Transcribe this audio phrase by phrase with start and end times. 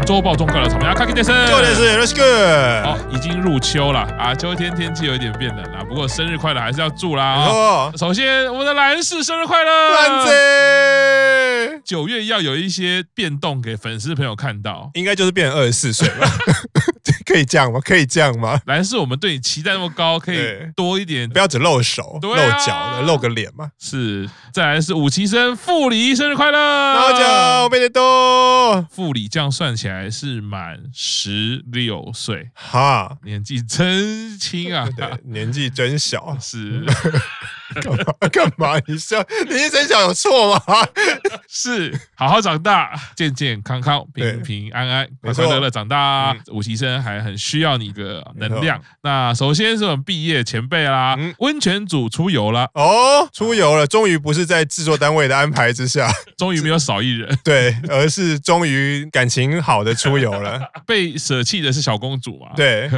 [0.00, 2.22] 周报中告了，草莓阿卡基先生，就的是 Let's go。
[2.86, 7.34] 好，已经入秋了啊，秋天天气有一点变冷了，不过生日快乐还是要祝啦。
[7.34, 16.28] 哦，首先我们的蓝氏生日快乐，兰子，九月要有一些变动给粉丝朋友看到，应该就是变成二十四岁吧。
[17.26, 17.80] 可以这样吗？
[17.84, 18.60] 可以这样吗？
[18.66, 20.38] 兰氏，我们对你期待那么高，可以
[20.76, 23.70] 多一点，不要只露手、露脚的，露个脸嘛。
[23.78, 28.86] 是，再来是武崎生副理生日快乐，大家我背得多。
[28.90, 36.84] 副理这样算起来是满十六岁，哈，年纪真轻啊，对，年纪真小，是。
[37.82, 38.28] 干嘛？
[38.32, 38.80] 干嘛？
[38.86, 39.24] 你笑？
[39.48, 40.62] 你一生小有错吗？
[41.48, 46.36] 是，好好长大，健健康康，平平安安，快快乐乐长大。
[46.48, 48.80] 武崎生还很需要你的能量。
[49.02, 60.60] 那首先是我们毕业前辈啦，温泉组出游了哦，出游了，终于不是在制作单位的安排之下， 终于没有少一人，对，而是终于感情好的出游了。
[60.86, 62.52] 被舍弃的是小公主嘛？
[62.56, 62.88] 对，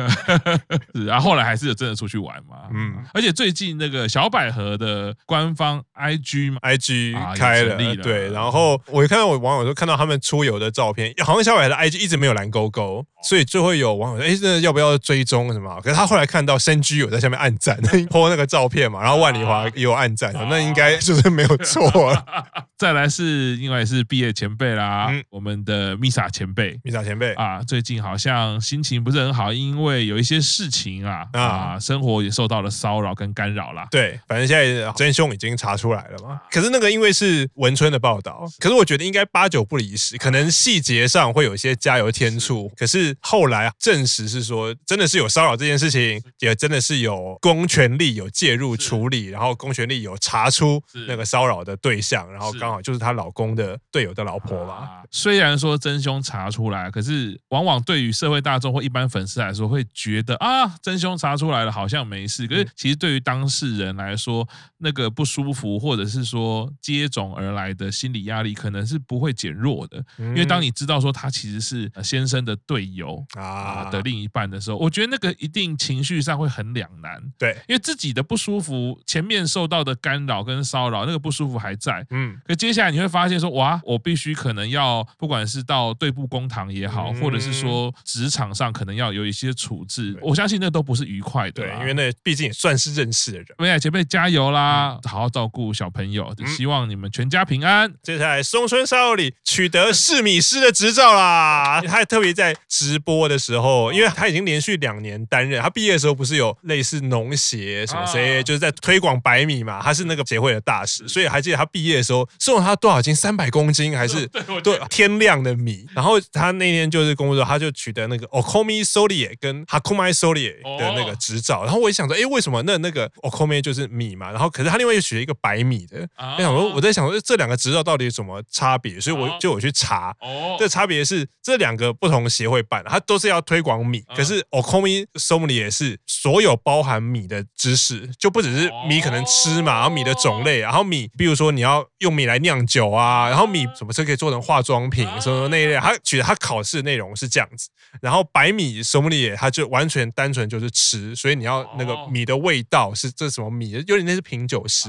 [0.94, 2.68] 是，然后后来还是有真的出去玩嘛？
[2.74, 15.80] 嗯，而且最近那个小百合的官方 IG 嘛，IG 开了，对，然后我看到我网友说看到他们出游的照片，好像小伟的 IG 一直没有蓝勾勾，所以就会有网友说，哎，那要不要追踪什么？
[15.82, 17.76] 可是他后来看到深居有在下面暗赞，
[18.10, 21.90] po 那个照片嘛，然后万里华也有暗赞，那应该就是没有错。
[22.78, 27.34] 再来是因为是毕业前辈啦，我们的 Misa 前辈，Misa 前辈。
[27.34, 33.88] 啊，最近好像心情不是很好，因为有一些事情啊啊，生活也受到了骚扰跟干扰啦。
[33.90, 36.40] 对，反正现在真凶已经查出来了嘛。
[36.52, 42.70] 可是那个因为是文春的报道，可是我觉得应该八九不离十，可能细节上会有一些加油添醋。
[42.76, 55.02] 可是后来证实是说，真的是有骚扰这件事情，也真的是有公权力有介入处理，然后公权力有查出那个骚扰的对象，然后刚好就是她老公的队友的老婆吧。
[55.10, 62.46] 虽然说真凶查出来，可是往往对于社会大众或一般粉丝来说，会觉得啊，真凶查出来了，好像没事。
[62.46, 64.46] 可是其实对于当事人来说，
[64.78, 70.04] 那个不舒服，或者是说接踵而来的心理压力，可能是不会减弱的。
[70.18, 77.22] 因为当你知道说他其实是先生的队友啊的另一半的时候，我觉得那个一定情绪上会很两难。
[77.38, 82.06] 对，因为自己的不舒服，前面受到的干扰跟骚扰，那个不舒服还在。
[82.10, 91.62] 嗯，可接下来你会发现说，哇，我必须可能要，不管是到对簿公堂也好，或者是说职场上可能要有一些处置，我相信那都不是愉快的。
[91.62, 93.46] 对，因为那毕竟也算是认识的人。
[93.58, 97.92] 未来前辈加油啦，好好照顾小朋友，希望你们全家平安。
[98.02, 113.14] 接下来松村沙友里取得试米师的执照啦， 他还特别在直播的时候，因为他已经连续两年担任，他毕业的时候不是有类似农协什么谁，就是在推广白米嘛，他是那个协会的大使，所以还记得他毕业的时候送了他多少斤？
[113.14, 114.26] 三百公斤还是？
[114.64, 115.86] 对天量的米？
[115.94, 124.30] 然后他那天就是公布说，他就取得那个 Okomi Sorie 跟 Hakumai Sorie 的那个执照，然后我也想说，哎，为什么那那个 Okomi 就是米嘛？
[124.30, 128.98] 然后可是他另外又取了一个白米的，我想说我在想说这两个执照到底有什么差别？
[128.98, 130.14] 所以我就我去查，
[130.58, 147.68] 这差别是这两个不同协会办，它都是要推广米，可是 Okomi Sommelier 是所有包含米的知识，就不只是米可能吃嘛，然后米的种类，然后米，比如说你要用米来酿酒啊，然后米什么时候可以做成化妆品什么那一类，他觉得他考试的内容是这样子，
[148.00, 154.88] 然后白米 Sommelier 他就完全单纯就是吃，所以你要那个米的味道是这什么米，有点那是品酒师。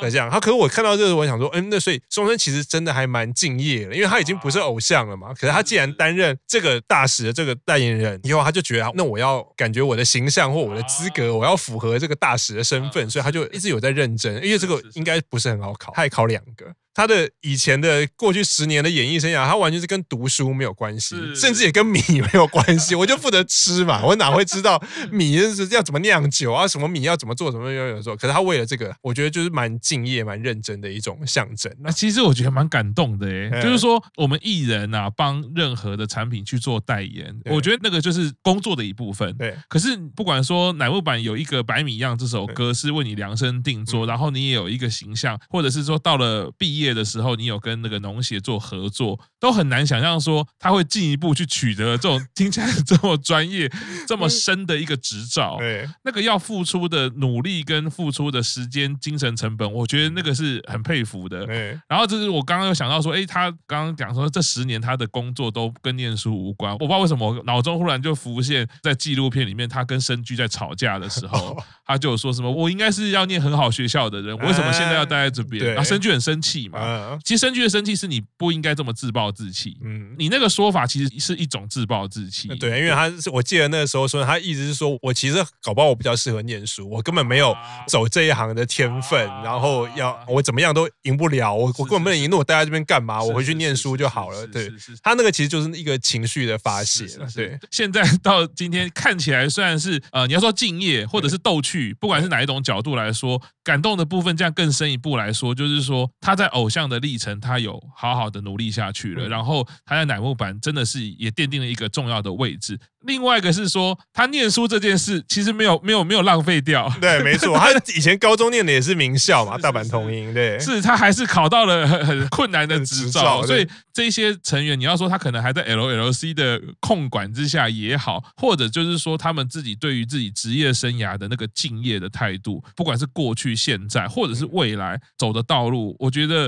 [0.00, 5.34] 那这样，他可是我看到这个，我想说，嗯，那所以松生其实真的还蛮敬业的，因为他已经不是偶像了嘛。
[5.34, 16.67] 可是他既然担任这个大使的这个代言人以后，他就觉得，那我要感觉我的形象或我的资格，我要符合这个大使的身份，所以他就一直有在认真，因为这个应该不是很好考，他也考两个。
[16.98, 22.92] 他的以前的过去十年的演艺生涯，他完全是跟读书没有关系，甚至也跟米没有关系。
[22.98, 26.66] 我就负责吃嘛，我哪会知道米是要怎么酿酒啊？
[26.66, 27.52] 什么米要怎么做？
[27.52, 28.16] 什么要怎么做？
[28.16, 31.72] 可是他为了这个，我觉得就是蛮敬业、蛮认真的一种象征。
[31.78, 39.32] 那其实我觉得蛮感动的诶，嗯、 就是说我们艺人呐、啊，帮任何的产品去做代言，我觉得那个就是工作的一部分。
[39.36, 39.56] 对。
[39.68, 46.87] 可是不管说乃木坂有一个百米样这首歌是为你量身定做，嗯、然后你也有一个形象，或者是说到了毕业。
[46.92, 53.70] 的时候，你有跟那个农协做合作，都很难想象说他会进一步去取得这种 听起来这么专业、
[54.06, 55.56] 这么深的一个执照。
[55.58, 61.46] 对，那个要付出的努力跟付出的时间、精神成本，我觉得那个是很佩服的。
[61.46, 61.78] 对。
[61.88, 71.56] 然后就是我刚刚又想到说，哎，他刚刚讲说这十年他的工作都跟念书无关，我不知道为什么我脑中忽然就浮现在纪录片里面，他跟生居在吵架的时候，
[71.86, 75.64] 他就说什么我应该是要念很好学校的人，为什么现在要待在这边？
[75.74, 76.77] 然后深居很生气嘛。
[76.80, 77.18] 嘛。
[77.24, 79.76] 其实生气的生气是你不应该这么自暴自弃。
[79.82, 82.48] 嗯，你那个说法其实是一种自暴自弃。
[82.56, 93.22] 对，因为他是我记得那个时候说，他意思是说我其实搞不好我比较适合念书，我根本没有走这一行的天分，然后要我怎么样都赢不了，我我根本不能赢，那我待在这边干嘛？
[93.22, 94.46] 我回去念书就好了。
[94.46, 94.70] 对，
[95.02, 97.06] 他那个其实就是一个情绪的发泄。
[97.34, 112.78] 对，现在到今天看起来虽然是呃，你要说敬业或者是逗趣，不管是哪一种角度来说，感动的部分这样更深一步来说，就是说他在偶像的历程，他有好好的努力下去了，然后他在乃木坂真的是也奠定了一个重要的位置。
[113.02, 116.92] 另外一个是说，他念书这件事其实没有没有没有浪费掉。
[117.00, 120.34] 对，没错，他 以前高中念的也是名校嘛，大阪桐荫。
[120.34, 136.47] 对，是他还是考到了 很很困难的执照，所以这些成员，你要说他可能还在 LLC 的控管之下也好，或者就是说他们自己对于自己职业生涯的那个敬业的态度，不管是过去、现在，或者是未来走的道路，我觉得。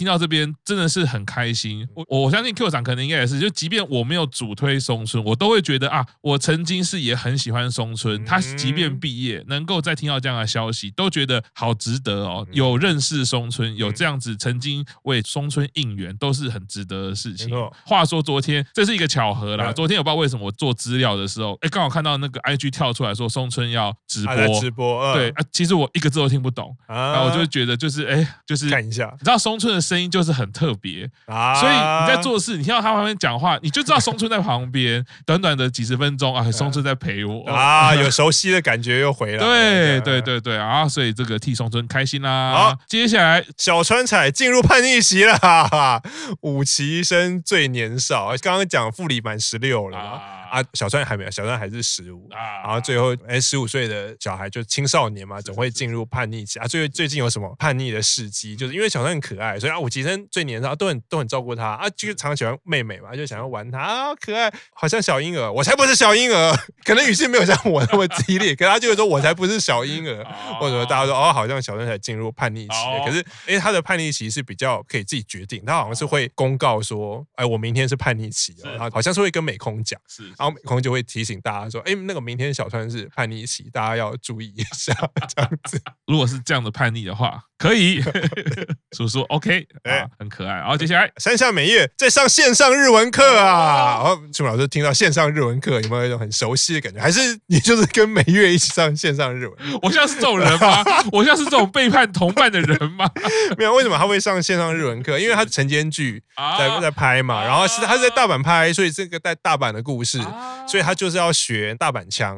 [0.00, 12.46] 听到这边真的是很开心，我我相信 Q 长可能应该也是，就即便我没有主推松村，我都会觉得啊，我曾经是也很喜欢松村，他即便毕业，能够再听到这样的消息，都觉得好值得哦。
[12.50, 17.50] 有认识松村，有这样子曾经为松村应援，都是很值得的事情。
[17.84, 29.89] 话说昨天这是一个巧合啦，昨天我不知道为什么我做资料的时候，哎，刚好看到那个 IG 跳出来说松村要直播，直播，对啊，其实我一个字都听不懂，然后我就觉得就是哎，就是看一下，你知道松村的。
[29.90, 35.04] 声音就是很特别啊，所以你在做事，你听到他旁边讲话，你就知道松村在旁边。
[35.26, 39.38] 短短的几十分钟啊，松村在陪我啊，有熟悉的感觉又回来。
[39.38, 42.52] 对对对对啊，所以这个替松村开心啦。
[42.52, 46.02] 好，接下来小川彩进入叛逆期了，哈哈，
[46.42, 52.62] 五期生最年少，刚刚讲副理满十六了啊，小川还没有，小川还是十五啊。
[52.62, 56.66] 然后最后哎，十五岁的小孩就青少年嘛，总会进入叛逆期啊。
[56.68, 58.54] 最最近有什么叛逆的事迹？
[58.54, 59.69] 就是因为小川很可爱，所以。
[59.70, 65.50] 啊，五期生最年少，都很都很照顾他啊，就是常常喜欢妹妹嘛，就想要玩他啊，可爱，好像小婴儿。
[65.52, 70.24] 我才不是小婴儿， 可能语气没有像我那么激烈，可是他就会说我才不是小婴儿，
[70.58, 72.74] 或者说大家说哦，好像小川才进入叛逆期，
[73.04, 84.94] 可是因为，他的叛逆期是比较可以自己决定，他好像是会公告说，哎，我明天是叛逆期，然后好像是会跟美空讲，是，然后美空就会提醒大家说，哎，那个明天小川是叛逆期，大家要注意一下，
[85.28, 85.80] 这样子。
[86.06, 87.44] 如果是这样的叛逆的话。
[87.60, 88.02] 可以，
[88.96, 90.54] 叔叔 OK，哎，很可爱。
[90.54, 96.98] 然后接下来山下美月在上线上日文课啊，然后楚老师听到线上日文课，有没有一种很熟悉的感觉？
[96.98, 99.54] 还是你就是跟美月一起上线上日文？
[99.82, 100.82] 我像是这种人吗？
[101.12, 103.06] 我像是这种背叛同伴的人吗？
[103.58, 105.18] 没有，为什么他会上线上日文课？
[105.18, 106.22] 因为他晨间剧
[106.58, 110.18] 在在拍嘛，然后是他是在大阪拍，所以这个在大阪的故事，
[110.66, 112.34] 所以他就是要学大阪腔，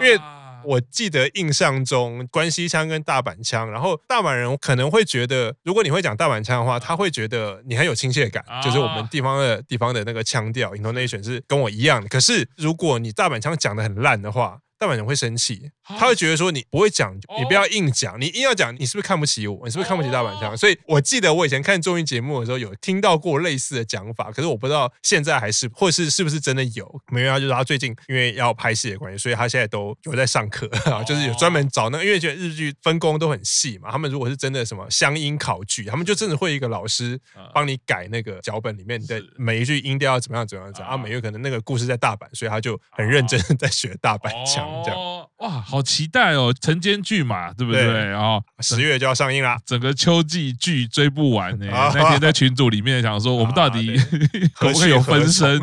[0.00, 0.16] 因为。
[0.64, 12.08] 我记得印象中关西腔跟大阪腔，然后大阪人可能会觉得，如果你会讲大阪腔的话，他会觉得你很有亲切感，就是我们地方的地方的那个腔调，intonation 是跟我一样的。
[12.08, 19.60] 可是如果你大阪腔讲的很烂的话，大阪人会生气，他会觉得说你不会讲，你不要硬讲，你硬要讲，你是不是看不起我？
[19.66, 20.56] 你是不是看不起大阪腔？
[20.56, 27.00] 所以我记得我以前看综艺节目的时候有听到过类似的讲法，可是我不知道现在还是或是是不是真的有。
[27.12, 33.90] 没有啊，就是他最近因为要拍戏的关系，所以他现在都有在上课啊， 就是有专门找那个，因为觉得日剧分工都很细嘛。
[33.92, 37.20] 他们如果是真的什么乡音考据，他们就真的会一个老师
[37.52, 40.96] 帮你改那个脚本里面的每一句音调要怎么样怎么样怎样啊。
[40.96, 44.69] 每月可能那个故事在大阪，所以他就很认真的在学大阪腔。
[44.84, 44.98] 这样
[45.38, 46.54] 哇，好期待哦！
[46.60, 47.82] 晨间剧嘛，对不对？
[47.82, 51.66] 然后十月就要上映啦，整个秋季剧追不完呢。
[51.94, 53.96] 那天在群组里面想说，我们到底
[54.54, 55.58] 可不可以有分身？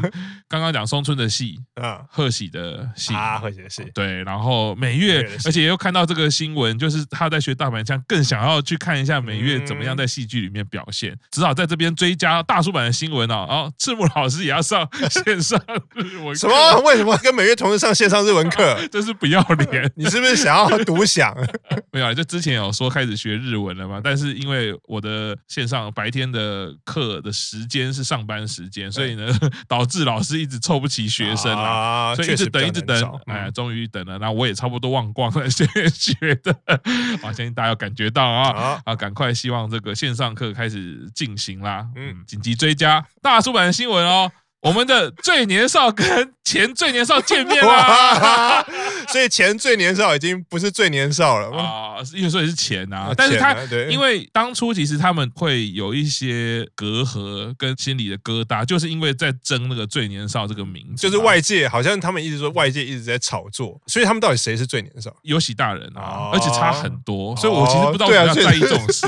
[0.49, 4.23] 刚刚讲松村的戏，嗯，贺喜的戏啊，贺喜的戏，对。
[4.23, 11.17] 然后美月，而且又看到这个新闻，就是他在学大阪腔，更想要去看一下美月怎么样在戏剧里面表现。
[11.31, 13.45] 只好在这边追加大叔版的新闻哦。
[13.49, 15.61] 哦赤木老师也要上线上
[15.95, 16.79] 日文课，什么？
[16.85, 18.77] 为什么跟美月同时上线上日文课？
[18.89, 19.91] 这是不要脸！
[19.97, 21.35] 你是不是想要独享？
[21.91, 23.99] 没有，就之前有说开始学日文了嘛。
[24.01, 29.27] 但是因为我的线上白天的课的时间是上班时间，所以呢，
[29.67, 30.36] 导致老师。
[30.37, 34.17] 一直凑不齐学生啊，所以一直等，一直等，哎，终于等了。
[34.19, 36.13] 那我也差不多忘光了 现在学
[36.43, 41.87] 的，啊，相信大家有感觉到啊，啊，赶快，希望这个线上课开始进行啦。
[41.95, 44.31] 嗯，紧急追加大出版的新闻哦。
[44.61, 48.65] 我们的最年少跟前最年少见面啦，
[49.07, 51.55] 所以前最年少已经不是最年少了。
[51.55, 53.55] 啊，因为说的是前啊，但是他
[53.89, 65.15] 因为当初其实他们会有一些隔阂跟心里的疙瘩，就是因为在争那个最年少这个名字，就是外界好像他们一直说外界一直在炒作，所以他们到底谁是最年少？
[65.21, 69.07] 有喜大人啊，而且差很多，所以我其实不知道为什么要在意这种事。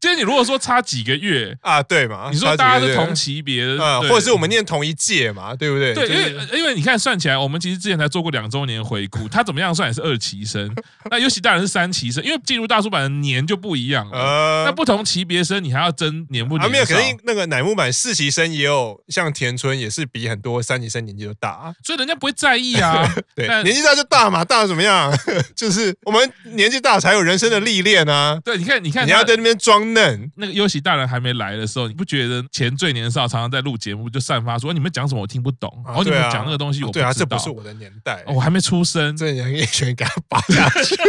[0.00, 2.28] 就是你如果说差几个月啊，对嘛？
[2.32, 5.94] 你说大家是同级别，啊，或者是我们念同一届嘛，对不对？
[5.94, 10.72] 对，因为因为你看算起来，我们其实之前才做过两周年回顾，他怎么样算也是二期生，
[11.10, 14.64] 那尤其大人是三期生，因为进入大叔版的年就不一样了。
[14.64, 16.70] 那不同级别生，你还要争年不年？
[16.70, 23.06] 没有，肯定那个乃木坂四期生也有，像田村也是比很多三期生年纪都大，所以人家不会在意啊。
[23.34, 25.16] 对，年纪大就大嘛，大怎么样？
[25.56, 28.38] 就是我们年纪大才有人生的历练啊。
[28.44, 30.30] 对，你看，你看，你要在那边装嫩。
[30.36, 37.04] 那个优喜大人还没来的时候，你不觉得前最年少常常在录节目就散发说你们讲什么我听不懂，然后你们讲那个东西我不知道。
[37.04, 40.96] 对啊，这不是我的年代，我还没出生，这人一拳给他拔下去。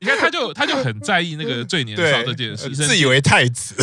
[0.00, 3.74] 你看，他就他就很在意那个最年少这件事，自以为太子。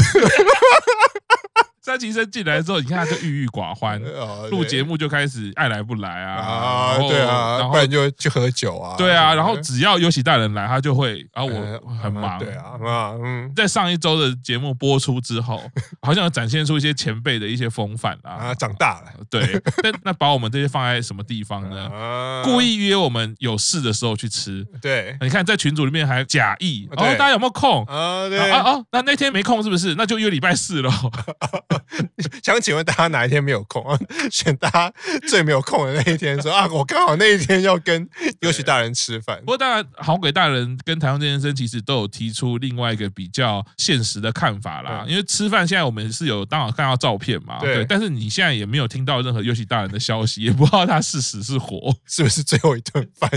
[1.84, 4.02] 三期生进来之后，你看他就郁郁寡欢，
[4.50, 15.62] 录节目就开始爱来不来啊，啊，对啊，然后不然就去喝酒啊，对啊，然后只要有喜大人来，他就会，啊我很忙，对啊，啊，嗯，在上一周的节目播出之后，
[16.02, 22.42] 好像展现出一些前辈的一些风范啊，啊，长大了， 对，那那把我们这些放在什么地方呢？
[22.46, 28.30] 故意约我们有事的时候去吃，对，你看在群组里面还假意，哦，大家有没有空啊？
[28.30, 29.96] 对啊，哦，那那天没空是不是？
[29.96, 30.90] 那就约礼拜四喽。
[32.44, 33.98] 想请问大家哪一天没有空啊？
[34.32, 34.94] 选大家
[35.27, 38.08] 最没有空的那一天，说啊，我刚好那一天要跟
[38.42, 39.39] 优喜大人吃饭。
[39.39, 45.06] 不过当然，好鬼大人跟台湾健身其实都有提出另外一个比较现实的看法啦。
[45.08, 47.86] 因为吃饭现在我们是有刚好看到照片嘛，对。
[47.86, 53.30] 但是你现在也没有听到任何优喜大人的消息，也不知道他是死是活，是不是最后一顿饭？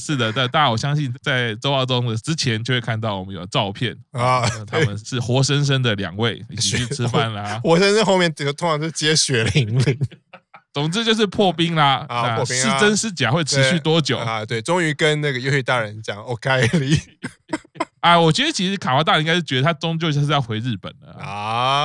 [0.00, 9.98] 是的，但大家我相信在周二中的之前就会看到我们有照片啊，他们是活生生的两位一起去吃饭啦， 活生生后面这个通常是接血淋淋，
[10.72, 14.44] 总之就是破冰啦啊，破冰是真是假会持续多久啊？
[14.46, 16.68] 对，终于跟那个优惠大人讲 OK 了。
[18.00, 21.79] 啊，我觉得其实卡哇大人应该是觉得他终究就是要回日本了啊，对，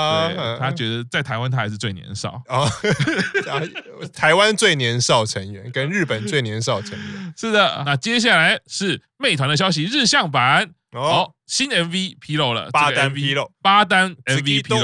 [0.69, 2.41] 他觉得在台湾他还是最年少。
[2.47, 2.69] 啊，
[4.13, 10.69] 台湾最年少成员跟日本最年少成员，是的，那接下来是妹团的消息，日向版
[11.01, 11.31] 哦。
[11.45, 14.77] 新 MV 披露了，八单披露，八单 MV 披露，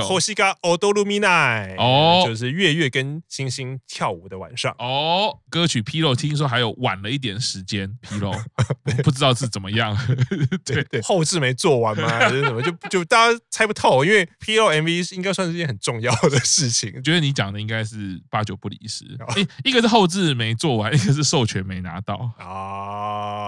[1.80, 5.40] 哦，就是月月跟星星跳舞的晚上哦。
[5.50, 8.32] 歌曲披露，听说还有晚了一点时间披露，
[9.04, 9.98] 不知道是怎么样。
[10.64, 12.08] 对对，后置没做完吗？
[12.20, 12.62] 还是什么？
[12.62, 17.02] 就就大家猜不透，因为披露 MV 应该算是一件很重要的事情。
[17.02, 19.04] 觉得你讲的应该是八九不离十。
[19.64, 22.46] 一个是后置没做完，一个是授权没拿到啊。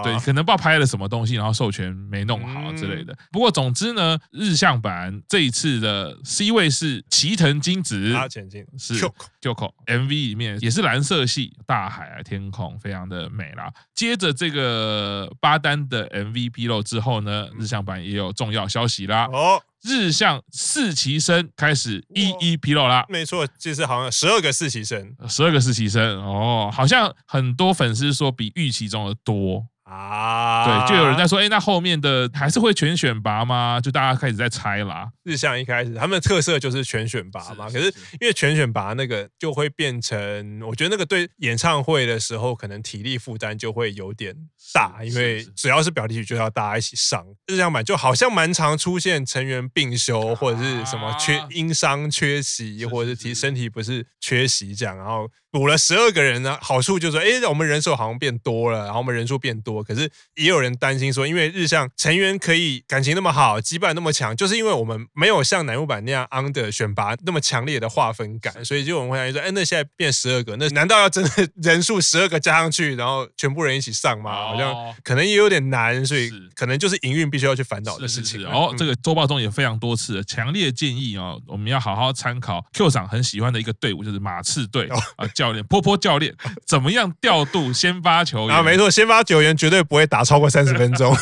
[0.04, 3.16] 对，可能不知道拍了什么东西，然后授权没弄好之类的。
[3.32, 8.94] 不过，总之呢，日向版这一次的 C 位是齐藤金子，他前进是
[9.40, 13.72] Kyoko MV 里面也是蓝色系，大海啊，天空非常的美啦。
[13.94, 19.28] 接着这个八单的 MV 披露之后呢，日向版也有重要消息啦。
[19.32, 23.04] 哦，日向四期生开始一一披露啦。
[23.08, 29.66] 没错，就是好像十二个四期生，十二个四期生哦，好像很多粉丝说比预期中的多。
[29.84, 33.78] 啊，对，就有人在说，哎，那后面的还是会全选拔吗？
[33.78, 35.10] 就大家开始在猜啦。
[35.24, 37.86] 日向一开始他们的特色就是全选拔嘛，可是
[38.18, 44.34] 因为全选拔那个就会变成，我觉得那个对演唱会的时候可能体力负担就会有点
[44.72, 47.22] 大，因为只要是表题曲就要大家一起上。
[47.46, 55.30] 日向版就好像蛮常出现成员病休或者是什么缺因伤缺席，或者是体身体不是缺席这样，然后。
[55.54, 71.30] 补了十二个人呢，好处就是说，哎，我们人数好像变多了，然后我们人数变多，可是也有人担心说，因为日向成员可以感情那么好，羁绊那么强，就是因为我们没有像乃木坂那样 under 选拔那么强烈的划分感，所以就我们会担心说，哎，那现在变十二个，那难道要真的
[71.62, 74.32] 人数十二个加上去，然后全部人一起上吗？
[74.34, 78.42] 好像可能也有点难，所以可能就是营运必须要去烦恼的事情。
[78.42, 84.98] 然后这个周报中也非常多次强烈建议哦，我们要好好参考 Q 长很喜欢的一个队伍，就是马刺队啊。
[85.44, 86.32] 教练波波教练
[86.66, 88.62] 怎么样调度先发球员啊？
[88.62, 91.14] 没错，先发球员绝对不会打超过三十分钟，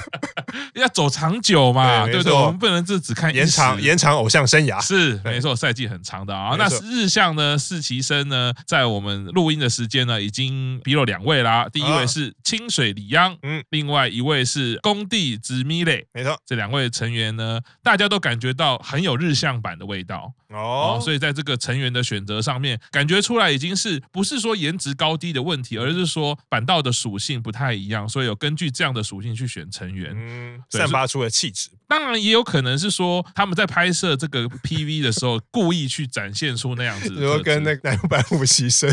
[0.74, 2.32] 要走长久嘛，对，不对？
[2.32, 4.80] 我们不能只只看延长延长偶像生涯。
[4.80, 6.56] 是没错，赛季很长的啊。
[6.58, 7.56] 那日向呢？
[7.58, 8.52] 四期生呢？
[8.66, 11.68] 在我们录音的时间呢，已经披露两位啦。
[11.72, 16.06] 第一位是清水里央，嗯，另外一位是工地直米磊。
[16.12, 21.00] 没错，这两位成员呢，大家都感觉到很有日向版的味道哦。
[21.02, 30.14] 所以在这个成员的选择上面，感觉出来已经是不是说颜值高低的问题，而是说板道的属性不太一样，所以有根据这样的属性去选成员，
[30.46, 31.70] 嗯，散发出的气质。
[31.88, 38.92] 当然也有可能是说他们在拍摄这个 PV 的时候，故意去展现出那样子，比如跟那个乃木坂五期生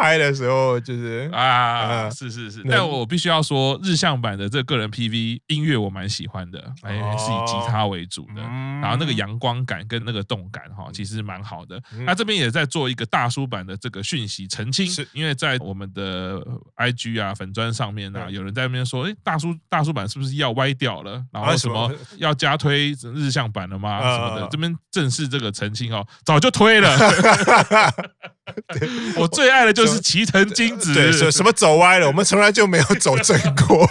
[0.00, 2.64] 拍的时候就是啊，是是是。
[2.64, 11.78] 但我必须要说，日向版的这个人 PV 音乐我蛮喜欢的，哎，是以吉他为主的，然后那个阳光感跟那个动感哈，其实蛮好的。
[12.06, 15.06] 那这边也在做一个大叔版的这个讯息澄清，是。
[15.12, 16.40] 因为在我们的
[16.76, 21.22] IG 啊粉砖上面啊，有人在那边说，哎，大叔大叔版是不是要歪掉了？
[21.30, 24.00] 然后什么要加推日向版了吗？
[24.00, 26.96] 什么的，这边正式这个澄清哦，早就推了。
[29.16, 32.06] 我最爱的就是齐藤金子，对，什什么走歪了？
[32.06, 33.88] 我们从来就没有走正过，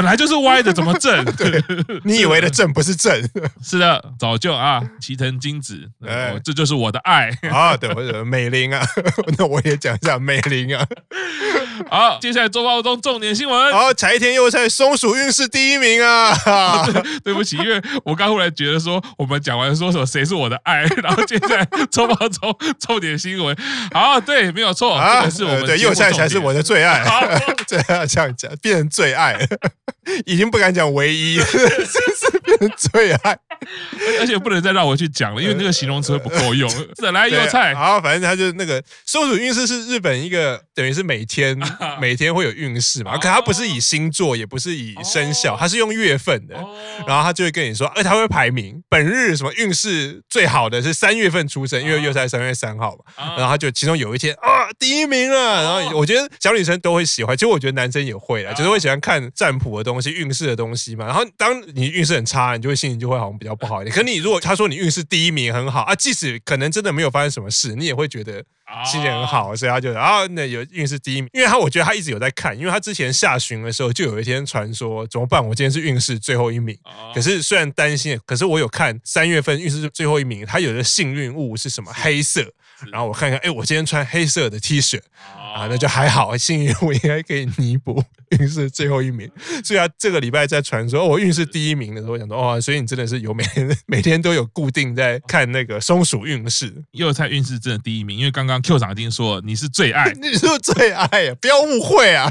[0.00, 1.22] 本来就是歪的，怎么正？
[1.36, 1.62] 对，
[2.04, 3.22] 你以为的正不是正？
[3.62, 5.78] 是的，早就啊，齐藤金子，
[6.42, 7.76] 这就是我的爱啊！
[7.76, 8.82] 对，我的美玲啊，
[9.36, 10.86] 那我也讲一下美玲啊。
[11.90, 13.72] 好，接下来周报中重点新闻。
[13.74, 16.34] 好，柴田佑菜松鼠运势第一名啊！
[17.22, 23.54] 对不起，因为我刚忽然觉得说，我们讲完说什么谁是我的爱，然后接下来周报中重点新闻。
[23.92, 27.04] 好，对，没有错，这个是我们对佑菜才是我的最爱。
[27.68, 29.38] 对啊，这样讲变成最爱，
[30.26, 33.38] 已经不敢讲唯一， 真是变成最爱。
[34.20, 36.70] 而且不能再让我去讲了，因为那个形容词不够用。
[36.94, 41.58] 再来油菜，好，反正他就是那个松鼠运势是日本一个等于是每天
[42.00, 46.54] 每天会有运势嘛，可他不是以星座，也不是以生肖，他是用月份的。
[47.06, 53.36] 然后他就会跟你说，哎，他会排名，本日什么运势最好的是三月份出生，因为佑菜三月三号嘛。
[53.36, 55.62] 然后他就其中有一天啊，第一名了。
[55.62, 61.04] 然后我觉得小女生都会喜欢，其实我觉得男生也会啦，就是会喜欢看占卜的东西、运势的东西嘛。
[61.04, 63.50] 然后当你运势很差，你就会心情就会好像比较。
[63.60, 68.42] 不好一点， 可你如果他说你运势第一名很好啊，即使可能真的没有发生什么事，你也会觉得
[68.86, 75.44] 心情很好，所以他就啊，那有运势第一名，因为他我觉得他一直有在看，因为他之前下旬的时候就有一天传说怎么办？
[75.46, 76.78] 我今天是运势最后一名，
[77.12, 81.92] 可是虽然担心，可是我有看三月份运势最后一名，他有的幸运物是什么？
[81.92, 82.54] 黑色。
[82.90, 84.98] 然后我看看，哎，我今天穿黑色的 T 恤
[85.54, 89.30] 啊，那就还好，幸运我应该可以弥补运势最后一名。
[89.64, 96.72] 所以啊这个礼拜在传说我运势第一名的时候，我想说，哦，所以你真的是有每天 每天都有固定在看那个松鼠运势。
[96.92, 102.30] 佑菜运势真的第一名，因为刚刚 Q 长已经说你是最爱， 你是最爱呀，不要误会啊。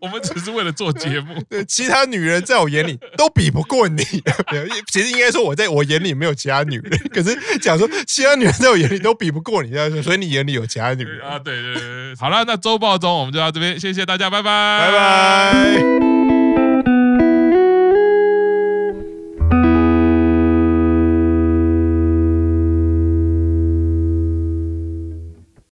[0.00, 4.02] 我们只是为了做节目，其他女人在我眼里都比不过你。
[4.90, 9.72] 其实应该说我在我眼里没有其他女人，可是讲说其他女人在我眼里都比不过你，
[10.02, 11.38] 所以你眼里有其他女人啊？
[11.38, 16.25] 对对对，好了，那周报中我们就到这边，谢谢大家，拜拜，拜拜。